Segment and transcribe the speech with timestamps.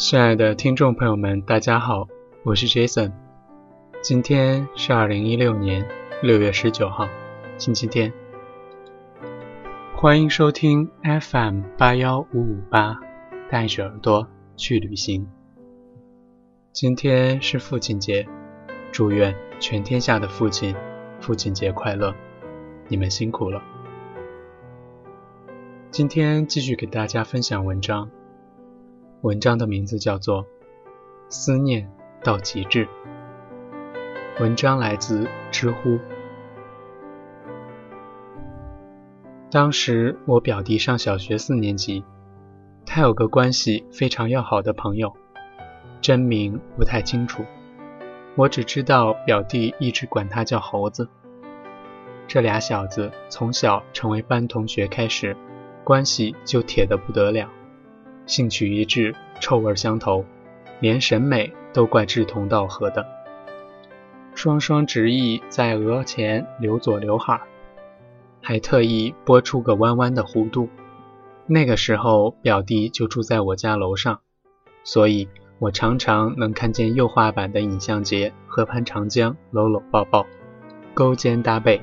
[0.00, 2.08] 亲爱的听众朋友们，大家好，
[2.42, 3.12] 我是 Jason。
[4.00, 5.86] 今天是二零一六年
[6.22, 7.06] 六月十九号，
[7.58, 8.10] 星期天。
[9.94, 12.98] 欢迎收听 FM 八幺五五八，
[13.50, 14.26] 带着耳朵
[14.56, 15.28] 去旅行。
[16.72, 18.26] 今天是父亲节，
[18.90, 20.74] 祝愿全天下的父亲
[21.20, 22.14] 父亲节快乐！
[22.88, 23.62] 你们辛苦了。
[25.90, 28.10] 今天继续给大家分享文章。
[29.22, 30.44] 文章的名字叫做
[31.28, 31.92] 《思念
[32.24, 32.86] 到极致》。
[34.40, 35.98] 文章来自知乎。
[39.50, 42.02] 当时我表弟上小学四年级，
[42.86, 45.12] 他有个关系非常要好的朋友，
[46.00, 47.44] 真名不太清楚，
[48.36, 51.06] 我只知道表弟一直管他叫猴子。
[52.26, 55.36] 这俩小子从小成为班同学开始，
[55.84, 57.50] 关系就铁得不得了。
[58.30, 60.24] 兴趣一致，臭味相投，
[60.78, 63.04] 连审美都怪志同道合的。
[64.36, 67.40] 双双执意在额前留左刘海，
[68.40, 70.68] 还特意拨出个弯弯的弧度。
[71.48, 74.20] 那个时候，表弟就住在我家楼上，
[74.84, 80.24] 所以我常常能看见幼化版的尹相杰和潘长江搂搂抱抱，
[80.94, 81.82] 勾肩搭背。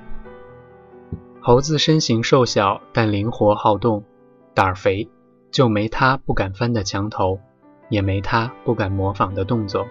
[1.42, 4.06] 猴子身形瘦小，但灵活好动，
[4.54, 5.10] 胆儿肥。
[5.52, 7.40] 就没他不敢翻的墙头，
[7.90, 9.88] 也没他不敢模仿的动作。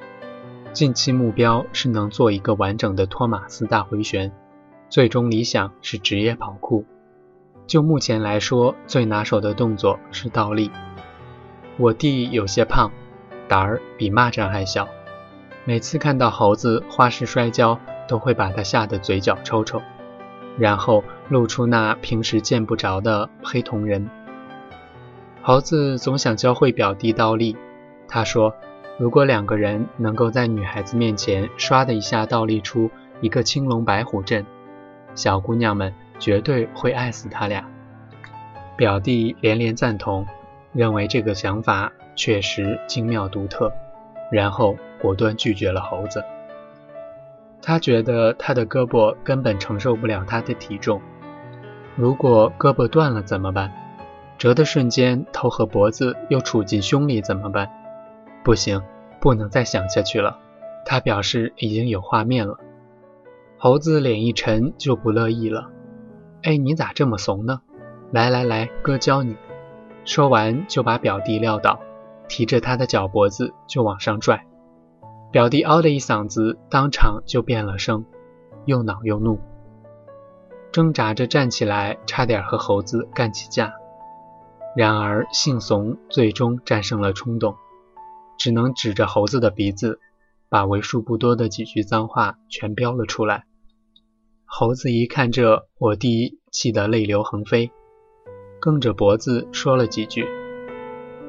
[0.73, 4.33] 近期目标是能做一个完整的托马斯大回旋，
[4.91, 6.85] 最终理想是职业跑酷。
[7.67, 10.71] 就目前来说，最拿手的动作是倒立。
[11.79, 12.93] 我弟有些胖，
[13.49, 14.87] 胆儿比蚂蚱还小，
[15.65, 19.83] 每次看到猴子花式摔跤，都会把他吓得嘴角抽抽，
[20.59, 24.09] 然后露出那平时见不着的黑瞳仁。
[25.47, 27.57] 猴子总想教会表弟倒立。
[28.09, 28.53] 他说
[28.99, 32.91] ：“如果两个人能够在女孩子面前唰的一下倒立出
[33.21, 34.45] 一个青龙白虎阵，
[35.15, 37.65] 小姑娘们绝对会爱死他俩。”
[38.77, 40.27] 表弟连连赞同，
[40.73, 43.73] 认为这个想法确实精妙独特，
[44.33, 46.25] 然后果断拒绝了猴子。
[47.63, 51.01] 他觉得他的胳膊根本承受不了他的体重，
[51.95, 53.73] 如果胳膊断了怎么办？
[54.39, 57.71] 折的瞬间，头和脖子又杵进胸里，怎么办？
[58.45, 58.83] 不行，
[59.21, 60.39] 不能再想下去了。
[60.85, 62.59] 他表示已经有画面了。
[63.59, 65.71] 猴子脸一沉，就不乐意了。
[66.43, 67.63] 哎，你咋这么怂呢？
[68.13, 69.37] 来来来，哥教你。
[70.05, 71.81] 说完就把表弟撂倒，
[72.29, 74.45] 提着他的脚脖子就往上拽。
[75.33, 78.05] 表弟嗷的一嗓子，当场就变了声，
[78.67, 79.41] 又恼又怒，
[80.71, 83.73] 挣扎着站起来，差点和猴子干起架。
[84.77, 87.57] 然而，性怂最终战胜了冲动，
[88.39, 89.99] 只能指着猴子的鼻子，
[90.51, 93.47] 把为数不多的几句脏话全飙了出来。
[94.45, 97.71] 猴子一看这，我弟气得泪流横飞，
[98.61, 100.27] 梗着脖子说了几句，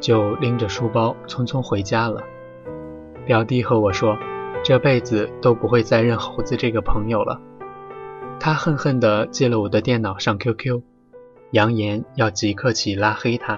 [0.02, 2.22] 就拎着书包匆匆回家了。
[3.26, 4.18] 表弟和我说，
[4.62, 7.42] 这辈子都不会再认猴子这个朋友了。
[8.42, 10.82] 他恨恨地借了我的电脑上 QQ。
[11.52, 13.58] 扬言要即刻起拉黑他，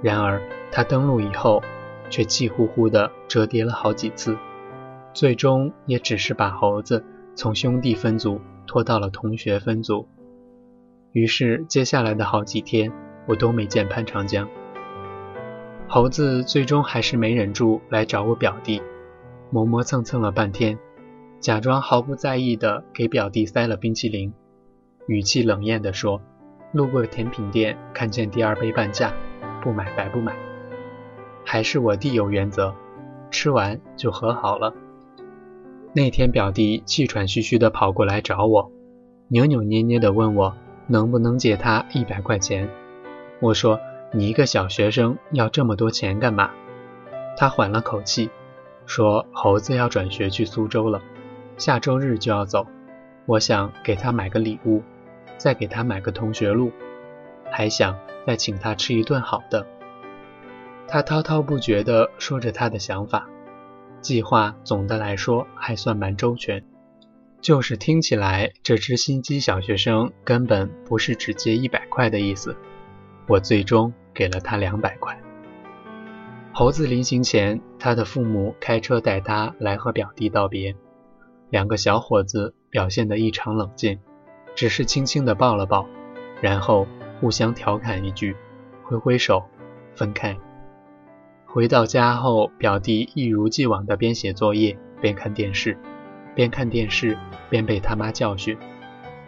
[0.00, 0.40] 然而
[0.72, 1.62] 他登录以后，
[2.08, 4.38] 却气呼呼地折叠了好几次，
[5.12, 7.04] 最终也只是把猴子
[7.34, 10.08] 从兄弟分组拖到了同学分组。
[11.12, 12.90] 于是接下来的好几天，
[13.26, 14.48] 我都没见潘长江。
[15.86, 18.80] 猴子最终还是没忍住来找我表弟，
[19.50, 20.78] 磨磨蹭蹭了半天，
[21.38, 24.32] 假装毫不在意地给表弟塞了冰淇淋，
[25.06, 26.22] 语气冷艳地说。
[26.74, 29.12] 路过甜品店，看见第二杯半价，
[29.62, 30.34] 不买白不买。
[31.44, 32.74] 还是我弟有原则，
[33.30, 34.74] 吃完就和好了。
[35.92, 38.72] 那天表弟气喘吁吁地跑过来找我，
[39.28, 40.56] 扭扭捏捏地问我
[40.88, 42.68] 能不能借他一百块钱。
[43.38, 43.78] 我说
[44.10, 46.50] 你一个小学生要这么多钱干嘛？
[47.36, 48.30] 他缓了口气，
[48.84, 51.00] 说猴子要转学去苏州了，
[51.56, 52.66] 下周日就要走，
[53.26, 54.82] 我想给他买个礼物。
[55.36, 56.72] 再给他买个同学录，
[57.50, 59.66] 还想再请他吃一顿好的。
[60.86, 63.28] 他滔滔不绝地说着他的想法，
[64.00, 66.64] 计划总的来说还算蛮周全，
[67.40, 72.56] 就是听起来这只心机小学生根本不是只借一百块的意思。
[73.26, 75.18] 我最终给了他两百块。
[76.52, 80.76] 猴子临行前，他的父母开车带他来和表弟道别，
[81.50, 83.98] 两个小伙子表现得异常冷静。
[84.54, 85.86] 只是轻轻地抱了抱，
[86.40, 86.86] 然后
[87.20, 88.36] 互相调侃一句，
[88.82, 89.44] 挥挥手，
[89.94, 90.36] 分开。
[91.46, 95.78] 回到家后，表弟一如既往的边写作业边看电视，
[96.34, 97.16] 边看电视
[97.48, 98.56] 边被他妈教训。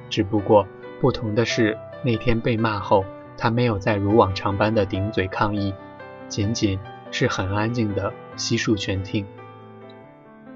[0.09, 0.67] 只不过
[1.01, 3.05] 不同的是，那天被骂后，
[3.37, 5.73] 他没有再如往常般的顶嘴抗议，
[6.29, 6.79] 仅仅
[7.11, 9.25] 是很安静的悉数全听。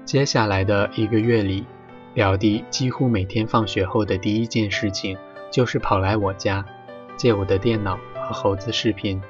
[0.03, 1.65] 接下来的一个月里，
[2.13, 5.17] 表弟几乎每天放学后的第一件事情
[5.49, 6.65] 就是跑来我家，
[7.15, 9.21] 借我的电脑和猴子视频。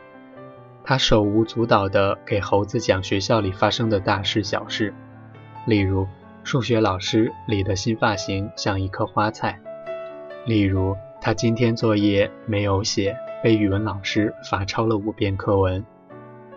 [0.84, 4.92] 他手舞足蹈地给猴子讲学校里发生的大事小事，
[5.68, 6.08] 例如
[6.44, 9.60] 数学老师理的新发型像一颗花菜，
[10.46, 15.86] 例如他今天作业没有写，被语文老师罚抄了五遍课文，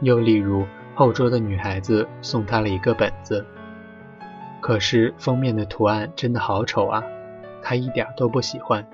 [0.01, 3.45] 又例如后桌的女孩子送他了一个本子，
[4.67, 7.05] 可是封面的图案真的好丑啊，
[7.61, 8.89] 他一点都不喜欢。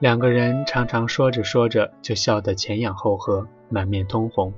[0.00, 3.46] 两个人常常说着说着就笑得前仰后合。
[3.68, 4.52] 满面通红，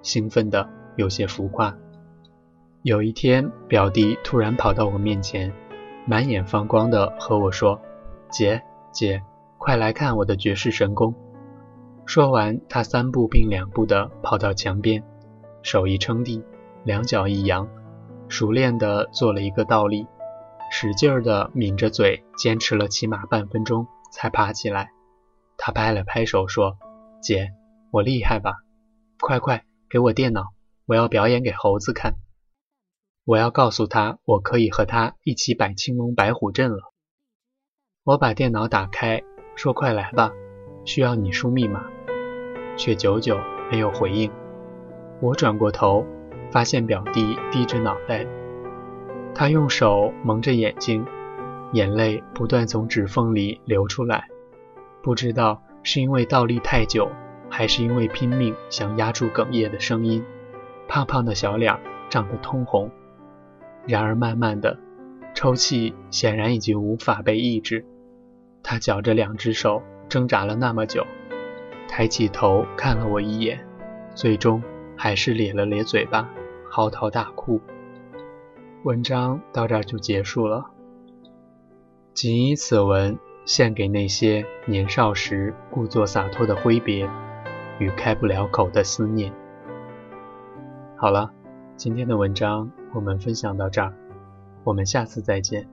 [0.00, 1.76] 兴奋的有些浮夸。
[2.82, 5.52] 有一天，表弟突然跑到我面前，
[6.06, 7.80] 满眼放光的和我说
[8.30, 8.62] ：“姐
[8.92, 9.22] 姐，
[9.58, 11.16] 快来看我的绝世神功！”
[12.06, 15.02] 说完，他三步并两步的跑到墙边，
[15.62, 16.44] 手一撑地，
[16.84, 17.68] 两脚一扬，
[18.28, 20.06] 熟练的做了一个倒立，
[20.70, 24.90] 使劲儿的抿着嘴，坚持了起码半分钟才爬起来。
[25.56, 26.78] 他拍了拍手说
[27.22, 27.52] ：“姐。”
[27.90, 28.56] 我厉害吧？
[29.18, 30.48] 快快给我电脑，
[30.84, 32.16] 我要表演给猴子看。
[33.24, 36.92] 我要告诉他，我可以和他一起摆青龙白虎阵了。
[38.04, 39.22] 我把电脑打开，
[39.56, 40.32] 说：“快来吧，
[40.84, 41.86] 需要你输密码。”
[42.76, 43.40] 却久久
[43.70, 44.30] 没有回应。
[45.22, 46.06] 我转过头，
[46.50, 48.26] 发现表弟低着脑袋，
[49.34, 51.04] 他用手蒙着眼睛，
[51.72, 54.28] 眼泪不断从指缝里流出来。
[55.02, 57.10] 不知道是因为倒立太久。
[57.50, 60.22] 还是因为拼命想压住哽咽的声音，
[60.86, 61.74] 胖胖的小脸
[62.10, 62.90] 涨得通红。
[63.86, 64.78] 然而慢慢的，
[65.32, 67.86] 抽泣显然已经无法被抑制。
[68.62, 71.06] 他绞着两只手，挣扎了那么久，
[71.88, 73.66] 抬起头看了我一眼，
[74.14, 74.62] 最终
[74.94, 76.28] 还是咧了咧嘴巴，
[76.78, 77.60] 嚎啕大哭。
[78.84, 80.70] 文章到这儿就结束了。
[82.14, 87.10] 仅以此文献给那些年少时故作洒脱的挥别。
[87.80, 89.32] 与开不了口的思念。
[90.96, 91.32] 好了，
[91.76, 93.92] 今天的文章我们分享到这儿，
[94.62, 95.68] 我们下次再见。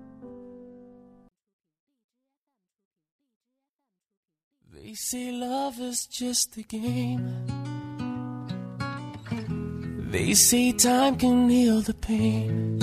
[10.12, 12.80] They say time can heal the pain.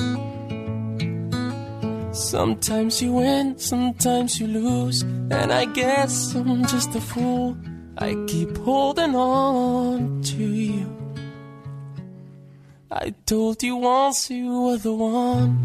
[2.13, 7.57] Sometimes you win, sometimes you lose, and I guess I'm just a fool.
[7.97, 10.87] I keep holding on to you.
[12.91, 15.65] I told you once you were the one.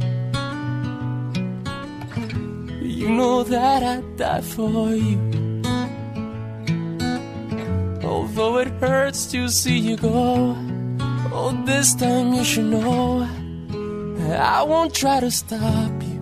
[2.82, 5.20] You know that I'd die for you.
[8.04, 10.56] Although it hurts to see you go
[11.38, 13.28] oh, this time you should know
[14.30, 16.20] I won't try to stop you.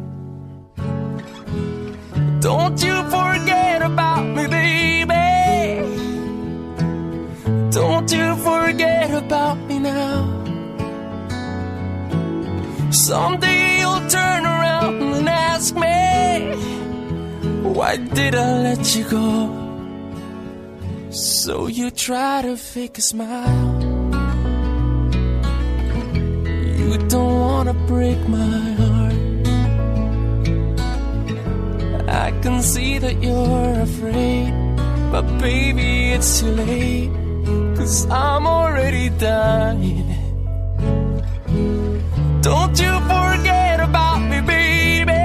[2.39, 5.15] Don't you forget about me, baby.
[7.71, 10.17] Don't you forget about me now.
[12.91, 15.97] Someday you'll turn around and ask me,
[17.77, 19.29] Why did I let you go?
[21.09, 23.84] So you try to fake a smile.
[26.95, 29.15] You don't wanna break my heart.
[32.07, 34.53] I can see that you're afraid,
[35.11, 37.11] but baby, it's too late.
[37.75, 40.07] Cause I'm already dying.
[42.39, 45.23] Don't you forget about me, baby.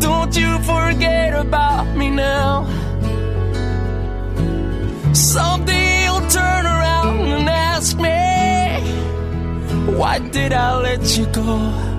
[0.00, 2.64] Don't you forget about me now.
[5.12, 5.89] Someday
[10.00, 11.89] Why did I let you go?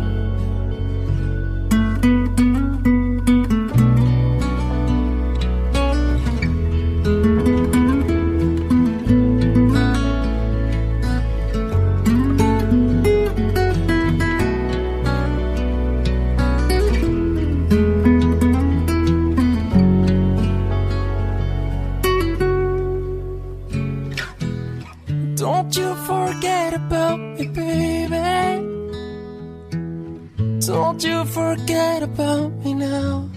[30.72, 33.30] Don't you forget about me now.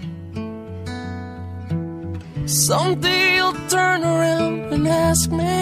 [2.45, 5.57] Someday you'll turn around and ask me,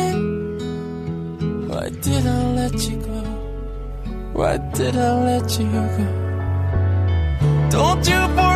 [1.70, 3.22] Why did I let you go?
[4.34, 5.66] Why did I let you
[5.98, 6.06] go?
[7.72, 8.53] Don't you forget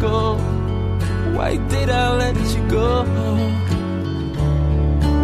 [0.00, 0.36] go?
[1.36, 3.04] Why did I let you go?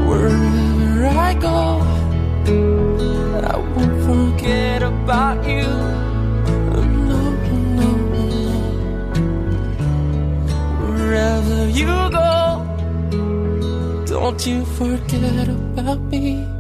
[0.09, 1.81] Wherever I go,
[3.53, 5.69] I won't forget about you.
[6.73, 7.21] No, no,
[7.79, 7.89] no.
[10.85, 12.31] Wherever you go,
[14.07, 16.52] don't you forget about me.